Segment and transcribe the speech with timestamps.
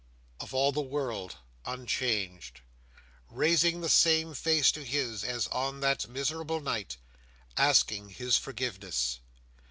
[0.39, 2.61] Of all the world, unchanged.
[3.29, 6.97] Raising the same face to his, as on that miserable night.
[7.55, 9.19] Asking his forgiveness!